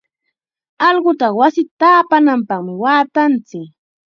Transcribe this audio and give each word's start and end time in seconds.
Allqutaqa 0.87 1.37
wasita 1.39 1.71
taapananpaqmi 1.79 2.73
waatanchik. 2.83 3.69